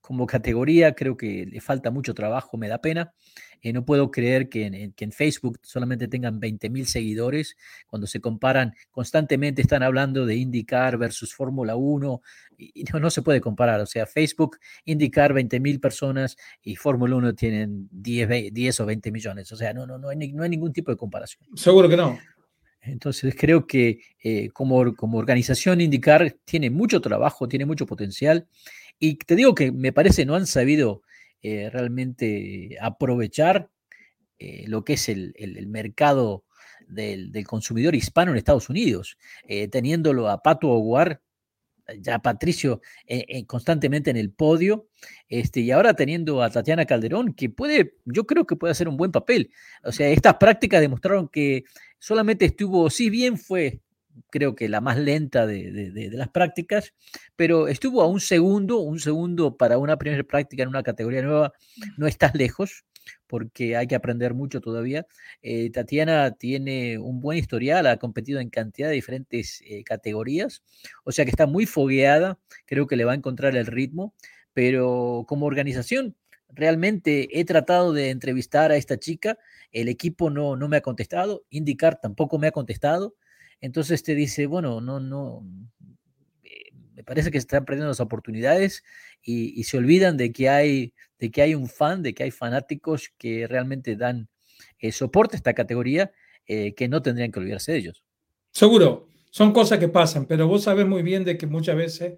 como 0.00 0.26
categoría 0.26 0.94
creo 0.94 1.16
que 1.16 1.46
le 1.46 1.60
falta 1.60 1.90
mucho 1.90 2.14
trabajo, 2.14 2.56
me 2.56 2.68
da 2.68 2.80
pena. 2.80 3.14
Eh, 3.62 3.72
no 3.72 3.84
puedo 3.84 4.10
creer 4.10 4.48
que 4.48 4.66
en, 4.66 5.12
Facebook 5.12 5.58
solamente 5.62 6.08
tengan 6.08 6.40
20 6.40 6.70
mil 6.70 6.86
seguidores 6.86 7.56
cuando 7.86 8.06
se 8.06 8.20
comparan 8.20 8.74
constantemente, 8.90 9.62
están 9.62 9.82
hablando 9.82 10.24
de 10.26 10.36
IndyCar 10.36 10.96
versus 10.98 11.34
Fórmula 11.34 11.76
1 11.76 12.22
y 12.58 12.84
no, 12.92 13.00
no, 13.00 13.10
se 13.10 13.22
puede 13.22 13.40
comparar. 13.40 13.80
O 13.80 13.86
sea, 13.86 14.06
Facebook, 14.06 14.58
IndyCar 14.84 15.32
20 15.32 15.60
mil 15.60 15.80
personas 15.80 16.36
y 16.62 16.76
Fórmula 16.76 17.16
1 17.16 17.34
tienen 17.34 17.88
10, 17.90 18.52
10, 18.52 18.80
o 18.80 18.86
20 18.86 19.10
millones. 19.10 19.52
O 19.52 19.56
sea, 19.56 19.72
no, 19.72 19.86
no, 19.86 19.98
no, 19.98 20.08
hay, 20.08 20.32
no 20.32 20.42
hay 20.42 20.50
ningún 20.50 20.72
tipo 20.72 20.90
de 20.90 20.96
comparación. 20.96 21.44
Seguro 21.56 21.88
que 21.88 21.96
no. 21.96 22.18
Entonces 22.82 23.34
creo 23.38 23.66
que 23.66 24.00
eh, 24.22 24.48
como, 24.50 24.94
como 24.94 25.18
organización 25.18 25.80
IndyCar 25.80 26.36
tiene 26.44 26.70
mucho 26.70 27.00
trabajo, 27.00 27.46
tiene 27.48 27.66
mucho 27.66 27.86
potencial 27.86 28.46
y 28.98 29.16
te 29.16 29.36
digo 29.36 29.54
que 29.54 29.72
me 29.72 29.92
parece 29.92 30.24
no 30.24 30.34
han 30.34 30.46
sabido 30.46 31.02
eh, 31.42 31.70
realmente 31.70 32.76
aprovechar 32.80 33.70
eh, 34.38 34.64
lo 34.66 34.84
que 34.84 34.94
es 34.94 35.08
el, 35.08 35.34
el, 35.36 35.66
mercado 35.68 36.44
del, 36.86 37.32
del, 37.32 37.46
consumidor 37.46 37.94
hispano 37.94 38.30
en 38.30 38.36
Estados 38.36 38.68
Unidos, 38.68 39.16
eh, 39.48 39.68
teniéndolo 39.68 40.28
a 40.28 40.42
Pato 40.42 40.72
Aguar, 40.72 41.22
ya 41.98 42.20
Patricio 42.20 42.80
constantemente 43.48 44.10
en 44.10 44.16
el 44.16 44.30
podio, 44.30 44.88
este, 45.28 45.60
y 45.60 45.72
ahora 45.72 45.94
teniendo 45.94 46.40
a 46.40 46.48
Tatiana 46.48 46.86
Calderón, 46.86 47.34
que 47.34 47.50
puede, 47.50 47.96
yo 48.04 48.26
creo 48.26 48.46
que 48.46 48.54
puede 48.54 48.70
hacer 48.70 48.86
un 48.86 48.96
buen 48.96 49.10
papel. 49.10 49.50
O 49.82 49.90
sea, 49.90 50.08
estas 50.08 50.34
prácticas 50.36 50.80
demostraron 50.80 51.26
que 51.26 51.64
solamente 51.98 52.44
estuvo, 52.44 52.88
si 52.90 53.10
bien 53.10 53.38
fue 53.38 53.80
creo 54.30 54.54
que 54.54 54.68
la 54.68 54.80
más 54.80 54.98
lenta 54.98 55.46
de, 55.46 56.10
las 56.12 56.28
prácticas, 56.28 56.94
pero 57.36 57.68
estuvo 57.68 58.02
a 58.02 58.06
un 58.06 58.20
segundo, 58.20 58.78
un 58.78 59.00
segundo 59.00 59.56
para 59.56 59.78
una 59.78 59.96
primera 59.98 60.22
práctica 60.24 60.62
en 60.62 60.68
una 60.68 60.82
categoría 60.82 61.22
nueva, 61.22 61.52
no 61.96 62.06
estás 62.06 62.34
lejos, 62.34 62.84
porque 63.26 63.76
hay 63.76 63.86
que 63.86 63.94
aprender 63.94 64.34
mucho 64.34 64.60
todavía. 64.60 65.06
Eh, 65.42 65.70
Tatiana 65.70 66.32
tiene 66.32 66.98
un 66.98 67.20
buen 67.20 67.38
historial, 67.38 67.86
ha 67.86 67.98
competido 67.98 68.40
en 68.40 68.50
cantidad 68.50 68.88
de 68.88 68.94
diferentes 68.94 69.62
eh, 69.66 69.84
categorías, 69.84 70.62
o 71.04 71.12
sea 71.12 71.24
que 71.24 71.30
está 71.30 71.46
muy 71.46 71.66
fogueada, 71.66 72.38
creo 72.66 72.86
que 72.86 72.96
le 72.96 73.04
va 73.04 73.12
a 73.12 73.16
encontrar 73.16 73.56
el 73.56 73.66
ritmo, 73.66 74.14
pero 74.52 75.24
como 75.28 75.46
organización, 75.46 76.16
realmente 76.48 77.28
he 77.38 77.44
tratado 77.44 77.92
de 77.92 78.10
entrevistar 78.10 78.72
a 78.72 78.76
esta 78.76 78.98
chica, 78.98 79.38
el 79.72 79.88
equipo 79.88 80.30
no, 80.30 80.56
no 80.56 80.68
me 80.68 80.76
ha 80.76 80.80
contestado, 80.80 81.44
Indicar 81.50 82.00
tampoco 82.00 82.38
me 82.38 82.48
ha 82.48 82.52
contestado, 82.52 83.14
entonces 83.60 84.02
te 84.02 84.14
dice, 84.14 84.46
bueno, 84.46 84.80
no, 84.80 85.00
no, 85.00 85.44
eh, 86.42 86.72
me 86.94 87.04
parece 87.04 87.30
que 87.30 87.38
están 87.38 87.64
perdiendo 87.64 87.88
las 87.88 88.00
oportunidades 88.00 88.82
y, 89.22 89.62
se 89.64 89.78
olvidan 89.78 90.16
de 90.16 90.32
que, 90.32 90.48
hay, 90.48 90.94
de 91.18 91.30
que 91.30 91.42
hay 91.42 91.54
un 91.54 91.68
fan, 91.68 92.02
de 92.02 92.14
que 92.14 92.22
hay 92.22 92.30
fanáticos 92.30 93.12
que 93.18 93.46
realmente 93.46 93.96
dan 93.96 94.28
eh, 94.78 94.92
soporte 94.92 95.36
a 95.36 95.38
esta 95.38 95.54
categoría, 95.54 96.12
eh, 96.46 96.74
que 96.74 96.88
no 96.88 97.02
tendrían 97.02 97.30
que 97.30 97.38
olvidarse 97.38 97.72
de 97.72 97.78
ellos. 97.78 98.04
Seguro, 98.50 99.08
son 99.30 99.52
cosas 99.52 99.78
que 99.78 99.88
pasan, 99.88 100.26
pero 100.26 100.48
vos 100.48 100.64
sabés 100.64 100.86
muy 100.86 101.02
bien 101.02 101.24
de 101.24 101.36
que 101.36 101.46
muchas 101.46 101.76
veces 101.76 102.14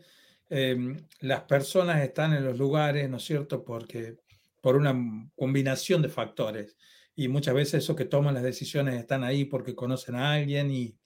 em, 0.49 0.97
las 1.21 1.43
personas 1.43 2.03
están 2.03 2.33
en 2.33 2.45
los 2.45 2.57
lugares, 2.57 3.11
¿no 3.11 3.17
es 3.17 3.25
cierto? 3.25 3.65
Porque 3.65 4.17
por 4.61 4.77
una 4.77 4.95
combinación 5.35 6.01
de 6.03 6.09
factores. 6.09 6.77
Y 7.15 7.29
muchas 7.29 7.55
veces 7.55 7.83
esos 7.83 7.97
que 7.97 8.07
toman 8.07 8.33
las 8.33 8.43
decisiones 8.43 8.95
están 8.95 9.25
ahí 9.25 9.45
porque 9.45 9.75
conocen 9.75 10.15
a 10.15 10.33
alguien 10.33 10.71
y, 10.71 10.97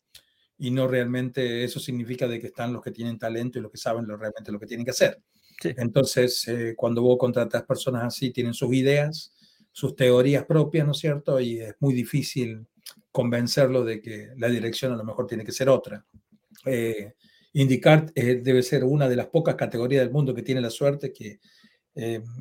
y 0.58 0.70
no 0.70 0.86
realmente 0.88 1.64
eso 1.64 1.80
significa 1.80 2.26
de 2.26 2.40
que 2.40 2.46
están 2.48 2.72
los 2.72 2.82
que 2.82 2.90
tienen 2.90 3.18
talento 3.18 3.58
y 3.58 3.62
los 3.62 3.70
que 3.70 3.78
saben 3.78 4.06
lo, 4.06 4.16
realmente 4.16 4.52
lo 4.52 4.58
que 4.58 4.66
tienen 4.66 4.84
que 4.84 4.90
hacer. 4.90 5.20
Entonces, 5.62 6.46
eh, 6.48 6.74
cuando 6.76 7.02
vos 7.02 7.16
contratas 7.18 7.64
personas 7.64 8.04
así, 8.04 8.30
tienen 8.30 8.54
sus 8.54 8.72
ideas, 8.74 9.32
sus 9.72 9.96
teorías 9.96 10.44
propias, 10.44 10.86
¿no 10.86 10.92
es 10.92 10.98
cierto? 10.98 11.40
Y 11.40 11.60
es 11.60 11.74
muy 11.80 11.94
difícil 11.94 12.66
convencerlo 13.10 13.84
de 13.84 14.00
que 14.00 14.30
la 14.36 14.48
dirección 14.48 14.92
a 14.92 14.96
lo 14.96 15.04
mejor 15.04 15.26
tiene 15.26 15.44
que 15.44 15.52
ser 15.52 15.68
otra. 15.68 16.04
Eh, 16.64 17.14
indicar 17.54 18.12
eh, 18.14 18.40
debe 18.42 18.62
ser 18.62 18.84
una 18.84 19.08
de 19.08 19.16
las 19.16 19.28
pocas 19.28 19.54
categorías 19.54 20.02
del 20.02 20.12
mundo 20.12 20.34
que 20.34 20.42
tiene 20.42 20.60
la 20.60 20.70
suerte 20.70 21.12
que 21.12 21.40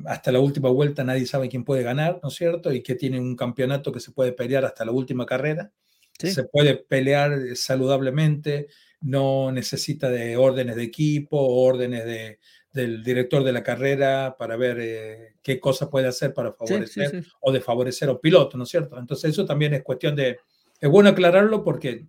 hasta 0.04 0.30
la 0.30 0.38
última 0.38 0.68
vuelta 0.68 1.02
nadie 1.02 1.24
sabe 1.24 1.48
quién 1.48 1.64
puede 1.64 1.82
ganar, 1.82 2.20
¿no 2.22 2.28
es 2.28 2.34
cierto? 2.34 2.70
Y 2.74 2.82
que 2.82 2.94
tiene 2.94 3.18
un 3.18 3.34
campeonato 3.34 3.90
que 3.90 4.00
se 4.00 4.12
puede 4.12 4.32
pelear 4.32 4.66
hasta 4.66 4.84
la 4.84 4.92
última 4.92 5.24
carrera 5.24 5.72
se 6.18 6.44
puede 6.44 6.76
pelear 6.76 7.32
eh, 7.32 7.56
saludablemente, 7.56 8.68
no 9.00 9.52
necesita 9.52 10.08
de 10.10 10.36
órdenes 10.36 10.76
de 10.76 10.82
equipo, 10.82 11.38
órdenes 11.38 12.04
de, 12.04 12.38
del 12.72 13.02
director 13.02 13.42
de 13.42 13.52
la 13.52 13.62
carrera 13.62 14.36
para 14.38 14.56
ver 14.56 14.78
eh, 14.80 15.34
qué 15.42 15.58
cosa 15.58 15.90
puede 15.90 16.06
hacer 16.06 16.34
para 16.34 16.52
favorecer 16.52 17.24
o 17.40 17.52
de 17.52 17.60
favorecer 17.60 18.08
a 18.08 18.12
un 18.12 18.20
piloto, 18.20 18.56
¿no 18.56 18.64
es 18.64 18.70
cierto? 18.70 18.98
Entonces 18.98 19.30
eso 19.30 19.44
también 19.44 19.74
es 19.74 19.82
cuestión 19.82 20.14
de, 20.14 20.38
es 20.80 20.90
bueno 20.90 21.08
aclararlo 21.08 21.64
porque 21.64 22.06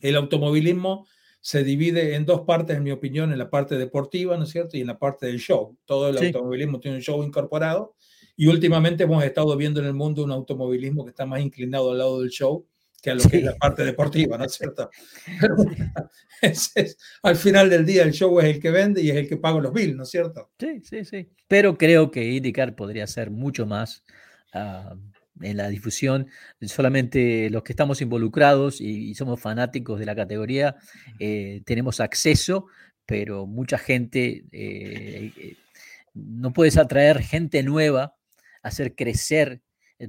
el 0.00 0.16
automovilismo 0.16 1.06
se 1.40 1.62
divide 1.62 2.16
en 2.16 2.26
dos 2.26 2.40
partes, 2.40 2.76
en 2.76 2.82
mi 2.82 2.90
opinión, 2.90 3.30
en 3.30 3.38
la 3.38 3.50
parte 3.50 3.76
deportiva, 3.76 4.36
¿no 4.36 4.44
es 4.44 4.50
cierto? 4.50 4.76
Y 4.76 4.80
en 4.80 4.88
la 4.88 4.98
parte 4.98 5.26
del 5.26 5.38
show. 5.38 5.76
Todo 5.84 6.08
el 6.08 6.18
automovilismo 6.18 6.80
tiene 6.80 6.96
un 6.96 7.02
show 7.02 7.22
incorporado 7.22 7.94
y 8.36 8.48
últimamente 8.48 9.04
hemos 9.04 9.22
estado 9.22 9.56
viendo 9.56 9.80
en 9.80 9.86
el 9.86 9.94
mundo 9.94 10.24
un 10.24 10.32
automovilismo 10.32 11.04
que 11.04 11.10
está 11.10 11.24
más 11.24 11.40
inclinado 11.40 11.92
al 11.92 11.98
lado 11.98 12.20
del 12.20 12.30
show 12.30 12.66
que 13.06 13.12
a 13.12 13.14
lo 13.14 13.22
que 13.22 13.36
es 13.36 13.44
la 13.44 13.54
parte 13.54 13.84
deportiva, 13.84 14.36
¿no 14.36 14.46
es 14.46 14.54
cierto? 14.54 14.90
Pero 15.40 15.54
es, 16.42 16.98
al 17.22 17.36
final 17.36 17.70
del 17.70 17.86
día 17.86 18.02
el 18.02 18.12
show 18.12 18.40
es 18.40 18.46
el 18.46 18.60
que 18.60 18.72
vende 18.72 19.00
y 19.00 19.10
es 19.10 19.16
el 19.16 19.28
que 19.28 19.36
paga 19.36 19.60
los 19.60 19.72
bills, 19.72 19.94
¿no 19.94 20.02
es 20.02 20.10
cierto? 20.10 20.50
Sí, 20.58 20.80
sí, 20.82 21.04
sí. 21.04 21.28
Pero 21.46 21.78
creo 21.78 22.10
que 22.10 22.24
indicar 22.32 22.74
podría 22.74 23.06
ser 23.06 23.30
mucho 23.30 23.64
más 23.64 24.02
ah, 24.52 24.96
en 25.40 25.56
la 25.56 25.68
difusión. 25.68 26.26
Solamente 26.62 27.48
los 27.50 27.62
que 27.62 27.72
estamos 27.72 28.02
involucrados 28.02 28.80
y, 28.80 29.14
somos 29.14 29.40
fanáticos 29.40 30.00
de 30.00 30.06
la 30.06 30.16
categoría 30.16 30.74
eh, 31.20 31.62
tenemos 31.64 32.00
acceso, 32.00 32.66
pero 33.06 33.46
mucha 33.46 33.78
gente, 33.78 34.46
eh, 34.50 35.30
eh, 35.36 35.56
no 36.12 36.52
puedes 36.52 36.76
atraer 36.76 37.22
gente 37.22 37.62
nueva, 37.62 38.16
hacer 38.62 38.96
crecer 38.96 39.60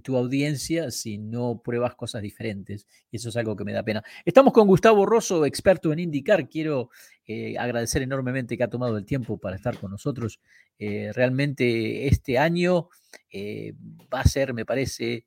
tu 0.04 0.18
audiencia 0.18 0.92
si 0.92 1.18
no 1.18 1.62
pruebas 1.64 1.96
cosas 1.96 2.22
diferentes. 2.22 2.88
Y 3.12 3.18
eso 3.18 3.30
es 3.30 3.38
algo 3.38 3.56
que 3.56 3.64
me 3.64 3.74
da 3.74 3.84
pena. 3.84 4.04
Estamos 4.26 4.54
con 4.54 4.68
Gustavo 4.68 5.06
Rosso, 5.06 5.46
experto 5.46 5.94
en 5.94 6.00
indicar. 6.00 6.50
Quiero 6.50 6.90
eh, 7.26 7.58
agradecer 7.58 8.02
enormemente 8.02 8.58
que 8.58 8.64
ha 8.64 8.70
tomado 8.70 8.98
el 8.98 9.06
tiempo 9.06 9.38
para 9.38 9.56
estar 9.56 9.78
con 9.78 9.92
nosotros. 9.92 10.40
Eh, 10.78 11.12
realmente 11.14 12.08
este 12.08 12.38
año 12.38 12.90
eh, 13.32 13.74
va 14.14 14.22
a 14.22 14.28
ser, 14.28 14.54
me 14.54 14.66
parece, 14.66 15.26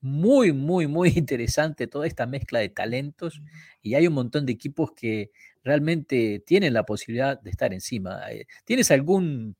muy, 0.00 0.52
muy, 0.52 0.86
muy 0.86 1.10
interesante 1.16 1.86
toda 1.86 2.06
esta 2.06 2.26
mezcla 2.26 2.58
de 2.58 2.68
talentos 2.68 3.40
y 3.80 3.94
hay 3.94 4.06
un 4.06 4.14
montón 4.14 4.46
de 4.46 4.52
equipos 4.52 4.92
que 4.92 5.30
realmente 5.62 6.42
tienen 6.44 6.74
la 6.74 6.84
posibilidad 6.84 7.40
de 7.40 7.50
estar 7.50 7.72
encima. 7.72 8.20
¿Tienes 8.64 8.90
algún 8.90 9.56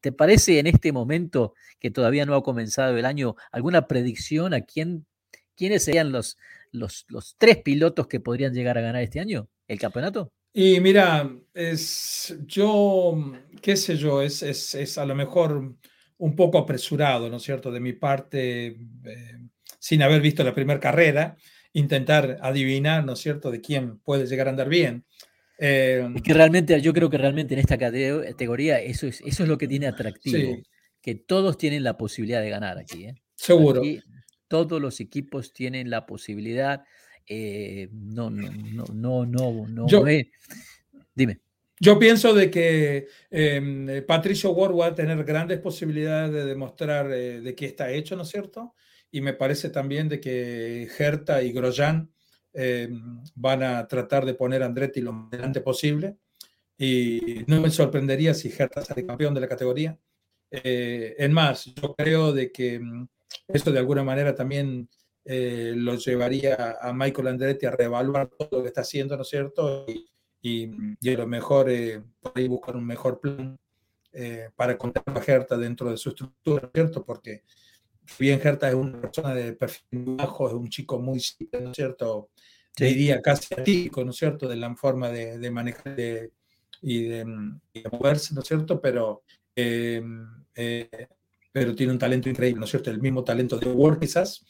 ¿Te 0.00 0.12
parece 0.12 0.58
en 0.58 0.66
este 0.66 0.92
momento 0.92 1.54
que 1.78 1.90
todavía 1.90 2.26
no 2.26 2.34
ha 2.34 2.42
comenzado 2.42 2.96
el 2.96 3.04
año 3.04 3.36
alguna 3.52 3.86
predicción 3.86 4.54
a 4.54 4.62
quién, 4.62 5.06
quiénes 5.56 5.84
serían 5.84 6.12
los, 6.12 6.38
los, 6.72 7.06
tres 7.38 7.58
pilotos 7.58 8.06
que 8.06 8.20
podrían 8.20 8.54
llegar 8.54 8.78
a 8.78 8.82
ganar 8.82 9.02
este 9.02 9.20
año 9.20 9.48
el 9.68 9.78
campeonato? 9.78 10.32
Y 10.52 10.80
mira, 10.80 11.30
es 11.52 12.36
yo, 12.46 13.34
qué 13.60 13.76
sé 13.76 13.96
yo, 13.96 14.22
es, 14.22 14.42
es, 14.42 14.74
es 14.74 14.96
a 14.96 15.04
lo 15.04 15.14
mejor 15.14 15.76
un 16.18 16.36
poco 16.36 16.58
apresurado, 16.58 17.28
¿no 17.28 17.36
es 17.36 17.42
cierto? 17.42 17.70
De 17.70 17.80
mi 17.80 17.92
parte, 17.92 18.68
eh, 19.04 19.38
sin 19.78 20.02
haber 20.02 20.20
visto 20.20 20.42
la 20.42 20.54
primera 20.54 20.80
carrera, 20.80 21.36
intentar 21.72 22.38
adivinar, 22.40 23.04
¿no 23.04 23.12
es 23.12 23.18
cierto?, 23.18 23.50
de 23.50 23.60
quién 23.60 23.98
puede 23.98 24.26
llegar 24.26 24.46
a 24.46 24.50
andar 24.50 24.68
bien. 24.68 25.04
Eh, 25.58 26.06
es 26.14 26.22
que 26.22 26.34
realmente, 26.34 26.80
yo 26.80 26.92
creo 26.92 27.08
que 27.08 27.18
realmente 27.18 27.54
en 27.54 27.60
esta 27.60 27.78
categoría 27.78 28.80
eso 28.80 29.06
es, 29.06 29.20
eso 29.22 29.42
es 29.42 29.48
lo 29.48 29.56
que 29.56 29.68
tiene 29.68 29.86
atractivo, 29.86 30.58
que 31.00 31.14
todos 31.14 31.56
tienen 31.56 31.82
la 31.82 31.96
posibilidad 31.96 32.42
de 32.42 32.50
ganar 32.50 32.78
aquí. 32.78 33.06
¿eh? 33.06 33.14
Seguro. 33.34 33.82
todos 34.48 34.80
los 34.80 35.00
equipos 35.00 35.52
tienen 35.52 35.90
la 35.90 36.06
posibilidad. 36.06 36.84
Eh, 37.26 37.88
no, 37.92 38.30
no, 38.30 38.50
no, 38.52 38.84
no, 38.92 39.26
no, 39.26 39.66
no. 39.66 39.86
Yo, 39.88 40.04
Dime. 41.14 41.40
Yo 41.78 41.98
pienso 41.98 42.32
de 42.32 42.50
que 42.50 43.06
em, 43.30 44.04
Patricio 44.06 44.50
Ward 44.52 44.74
va 44.74 44.86
a 44.86 44.94
tener 44.94 45.22
grandes 45.24 45.58
posibilidades 45.58 46.32
de 46.32 46.46
demostrar 46.46 47.08
de 47.08 47.54
qué 47.54 47.66
está 47.66 47.90
hecho, 47.90 48.16
¿no 48.16 48.22
es 48.22 48.28
cierto? 48.30 48.74
Y 49.10 49.20
me 49.20 49.34
parece 49.34 49.68
también 49.68 50.08
de 50.08 50.18
que 50.20 50.88
Herta 50.98 51.42
y 51.42 51.52
Grosjean 51.52 52.10
eh, 52.56 52.88
van 53.34 53.62
a 53.62 53.86
tratar 53.86 54.24
de 54.24 54.34
poner 54.34 54.62
a 54.62 54.66
Andretti 54.66 55.00
lo 55.00 55.12
más 55.12 55.30
delante 55.30 55.60
posible. 55.60 56.16
Y 56.78 57.44
no 57.46 57.60
me 57.60 57.70
sorprendería 57.70 58.34
si 58.34 58.48
Hertha 58.56 58.82
sale 58.82 59.06
campeón 59.06 59.34
de 59.34 59.40
la 59.40 59.48
categoría. 59.48 59.98
Eh, 60.50 61.14
en 61.18 61.32
más, 61.32 61.64
yo 61.74 61.94
creo 61.94 62.32
de 62.32 62.52
que 62.52 62.78
mm, 62.78 63.08
esto 63.48 63.72
de 63.72 63.78
alguna 63.78 64.04
manera 64.04 64.34
también 64.34 64.88
eh, 65.24 65.72
lo 65.76 65.96
llevaría 65.96 66.78
a 66.80 66.92
Michael 66.92 67.28
Andretti 67.28 67.66
a 67.66 67.72
reevaluar 67.72 68.28
todo 68.28 68.48
lo 68.52 68.62
que 68.62 68.68
está 68.68 68.82
haciendo, 68.82 69.16
¿no 69.16 69.22
es 69.22 69.28
cierto? 69.28 69.84
Y, 69.88 70.06
y, 71.00 71.10
a 71.10 71.18
lo 71.18 71.26
mejor 71.26 71.68
eh, 71.70 72.02
por 72.20 72.48
buscar 72.48 72.76
un 72.76 72.86
mejor 72.86 73.20
plan 73.20 73.58
para 74.54 74.78
contar 74.78 75.04
a 75.06 75.20
Hertha 75.20 75.58
dentro 75.58 75.90
de 75.90 75.98
su 75.98 76.08
estructura, 76.08 76.70
¿cierto? 76.72 77.04
Porque 77.04 77.42
bien 78.18 78.40
Hertha 78.42 78.68
es 78.68 78.74
una 78.74 79.00
persona 79.00 79.34
de 79.34 79.52
perfil 79.52 80.04
bajo, 80.16 80.48
es 80.48 80.54
un 80.54 80.68
chico 80.68 80.98
muy 80.98 81.20
simple, 81.20 81.60
¿no 81.60 81.70
es 81.70 81.76
cierto? 81.76 82.30
Diría 82.76 83.22
casi 83.22 83.54
atípico, 83.54 84.04
¿no 84.04 84.10
es 84.10 84.16
cierto? 84.16 84.48
De 84.48 84.56
la 84.56 84.74
forma 84.76 85.08
de, 85.08 85.50
manejar 85.50 85.96
y, 86.82 87.02
de, 87.04 87.24
moverse, 87.90 88.34
¿no 88.34 88.42
es 88.42 88.48
cierto? 88.48 88.80
Pero, 88.80 89.22
em, 89.54 90.26
eh, 90.54 91.08
pero 91.52 91.74
tiene 91.74 91.92
un 91.92 91.98
talento 91.98 92.28
increíble, 92.28 92.58
¿no 92.58 92.64
es 92.66 92.70
cierto? 92.70 92.90
El 92.90 93.00
mismo 93.00 93.24
talento 93.24 93.58
de 93.58 93.70
Ward 93.72 93.98
quizás. 93.98 94.44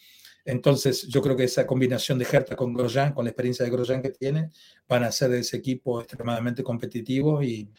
Entonces, 0.45 1.07
yo 1.09 1.23
creo 1.23 1.37
que 1.37 1.45
esa 1.45 1.67
combinación 1.67 2.19
de 2.19 2.27
Hertha 2.31 2.57
con 2.57 2.73
Grosjean, 2.75 3.13
con 3.13 3.25
la 3.25 3.31
experiencia 3.31 3.65
de 3.65 3.71
Grosjean 3.71 4.03
que 4.03 4.11
tiene, 4.11 4.51
van 4.89 5.05
a 5.05 5.09
hacer 5.09 5.31
de 5.31 5.41
ese 5.41 5.57
equipo 5.57 6.01
extremadamente 6.01 6.63
competitivo 6.63 7.43
y, 7.43 7.71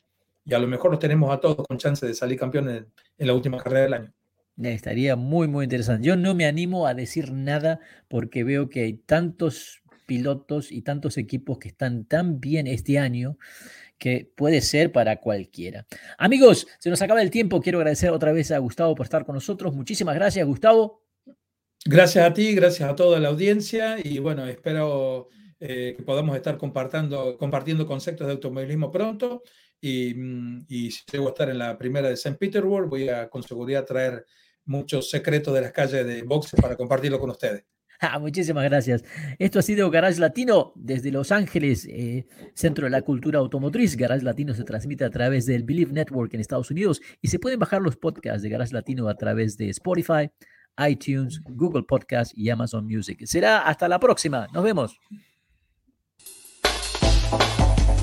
y, 0.45 0.53
a 0.53 0.59
lo 0.59 0.67
mejor 0.67 0.91
los 0.91 0.99
tenemos 0.99 1.31
a 1.33 1.39
todos 1.39 1.65
con 1.67 1.77
chance 1.77 2.05
de 2.05 2.13
salir 2.13 2.39
campeón 2.39 2.69
en 2.69 3.27
la 3.27 3.33
última 3.33 3.57
carrera 3.57 3.83
del 3.83 3.93
año. 3.93 4.13
Estaría 4.61 5.15
muy, 5.15 5.47
muy 5.47 5.65
interesante. 5.65 6.07
Yo 6.07 6.15
no 6.15 6.33
me 6.33 6.45
animo 6.45 6.87
a 6.87 6.93
decir 6.93 7.31
nada 7.31 7.79
porque 8.07 8.43
veo 8.43 8.69
que 8.69 8.81
hay 8.81 8.93
tantos 8.93 9.83
pilotos 10.07 10.71
y 10.71 10.81
tantos 10.81 11.17
equipos 11.17 11.59
que 11.59 11.67
están 11.67 12.05
tan 12.05 12.39
bien 12.39 12.65
este 12.65 12.97
año 12.97 13.37
que 13.99 14.31
puede 14.35 14.61
ser 14.61 14.91
para 14.91 15.17
cualquiera. 15.17 15.85
Amigos, 16.17 16.67
se 16.79 16.89
nos 16.89 17.01
acaba 17.01 17.21
el 17.21 17.29
tiempo. 17.29 17.61
Quiero 17.61 17.79
agradecer 17.79 18.09
otra 18.09 18.31
vez 18.31 18.51
a 18.51 18.57
Gustavo 18.57 18.95
por 18.95 19.05
estar 19.05 19.25
con 19.25 19.35
nosotros. 19.35 19.75
Muchísimas 19.75 20.15
gracias, 20.15 20.45
Gustavo. 20.47 21.03
Gracias 21.85 22.25
a 22.25 22.33
ti, 22.33 22.53
gracias 22.53 22.89
a 22.89 22.95
toda 22.95 23.19
la 23.19 23.29
audiencia 23.29 23.97
y 24.03 24.19
bueno, 24.19 24.45
espero 24.45 25.29
eh, 25.59 25.93
que 25.95 26.03
podamos 26.03 26.35
estar 26.35 26.57
compartiendo, 26.57 27.37
compartiendo 27.37 27.85
conceptos 27.85 28.27
de 28.27 28.33
automovilismo 28.33 28.91
pronto. 28.91 29.43
Y, 29.79 30.13
mm, 30.15 30.65
y 30.67 30.91
si 30.91 31.03
llego 31.11 31.27
a 31.27 31.29
estar 31.29 31.49
en 31.49 31.59
la 31.59 31.77
primera 31.77 32.07
de 32.07 32.15
St. 32.15 32.37
Petersburg, 32.37 32.89
voy 32.89 33.09
a 33.09 33.29
con 33.29 33.43
seguridad 33.43 33.85
traer 33.85 34.25
muchos 34.67 35.09
secretos 35.09 35.53
de 35.53 35.61
las 35.61 35.71
calles 35.71 36.05
de 36.05 36.23
boxe 36.23 36.57
para 36.57 36.75
compartirlo 36.75 37.19
con 37.19 37.31
ustedes. 37.31 37.63
Ah, 37.99 38.19
muchísimas 38.19 38.63
gracias. 38.63 39.03
Esto 39.39 39.57
ha 39.57 39.63
sido 39.63 39.89
Garage 39.89 40.19
Latino 40.19 40.71
desde 40.75 41.11
Los 41.11 41.31
Ángeles, 41.31 41.87
eh, 41.89 42.27
centro 42.53 42.85
de 42.85 42.91
la 42.91 43.01
cultura 43.01 43.39
automotriz. 43.39 43.97
Garage 43.97 44.23
Latino 44.23 44.53
se 44.53 44.63
transmite 44.63 45.03
a 45.03 45.09
través 45.09 45.47
del 45.47 45.63
Believe 45.63 45.93
Network 45.93 46.31
en 46.33 46.39
Estados 46.39 46.69
Unidos 46.69 47.01
y 47.23 47.29
se 47.29 47.39
pueden 47.39 47.57
bajar 47.57 47.81
los 47.81 47.97
podcasts 47.97 48.43
de 48.43 48.49
Garage 48.49 48.73
Latino 48.73 49.09
a 49.09 49.15
través 49.15 49.57
de 49.57 49.69
Spotify, 49.69 50.29
iTunes, 50.87 51.41
Google 51.43 51.83
Podcast 51.87 52.37
y 52.37 52.51
Amazon 52.51 52.85
Music. 52.85 53.25
Será 53.25 53.61
hasta 53.61 53.87
la 53.87 53.99
próxima. 53.99 54.47
Nos 54.53 54.63
vemos. 54.63 54.99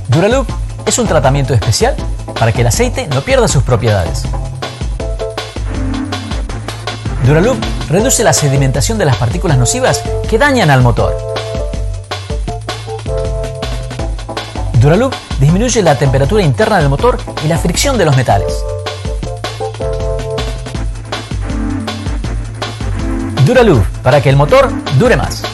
Duraloop 0.08 0.48
es 0.86 0.98
un 0.98 1.06
tratamiento 1.06 1.54
especial 1.54 1.96
para 2.38 2.52
que 2.52 2.60
el 2.60 2.66
aceite 2.66 3.06
no 3.08 3.20
pierda 3.22 3.48
sus 3.48 3.62
propiedades. 3.62 4.24
Duraloop 7.24 7.56
reduce 7.88 8.22
la 8.22 8.34
sedimentación 8.34 8.98
de 8.98 9.06
las 9.06 9.16
partículas 9.16 9.56
nocivas 9.56 10.02
que 10.28 10.36
dañan 10.36 10.70
al 10.70 10.82
motor. 10.82 11.16
Duraloop 14.74 15.14
disminuye 15.40 15.82
la 15.82 15.96
temperatura 15.96 16.42
interna 16.42 16.78
del 16.78 16.90
motor 16.90 17.18
y 17.42 17.48
la 17.48 17.56
fricción 17.56 17.96
de 17.96 18.04
los 18.04 18.14
metales. 18.14 18.62
Duraloop 23.46 23.84
para 24.02 24.20
que 24.20 24.28
el 24.28 24.36
motor 24.36 24.70
dure 24.98 25.16
más. 25.16 25.53